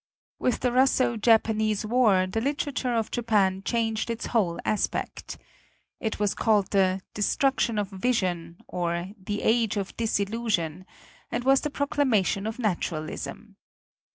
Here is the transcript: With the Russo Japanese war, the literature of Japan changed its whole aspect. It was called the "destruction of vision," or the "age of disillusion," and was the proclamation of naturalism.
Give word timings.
With 0.39 0.61
the 0.61 0.71
Russo 0.71 1.15
Japanese 1.15 1.85
war, 1.85 2.25
the 2.25 2.41
literature 2.41 2.95
of 2.95 3.11
Japan 3.11 3.61
changed 3.63 4.09
its 4.09 4.25
whole 4.25 4.57
aspect. 4.65 5.37
It 5.99 6.19
was 6.19 6.33
called 6.33 6.71
the 6.71 7.01
"destruction 7.13 7.77
of 7.77 7.89
vision," 7.89 8.57
or 8.67 9.09
the 9.23 9.43
"age 9.43 9.77
of 9.77 9.95
disillusion," 9.97 10.87
and 11.29 11.43
was 11.43 11.61
the 11.61 11.69
proclamation 11.69 12.47
of 12.47 12.57
naturalism. 12.57 13.57